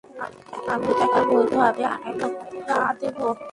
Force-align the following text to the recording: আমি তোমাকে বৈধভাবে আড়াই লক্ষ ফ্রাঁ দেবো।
আমি 0.71 0.89
তোমাকে 0.91 1.21
বৈধভাবে 1.29 1.83
আড়াই 1.93 2.13
লক্ষ 2.19 2.39
ফ্রাঁ 2.63 2.91
দেবো। 2.99 3.27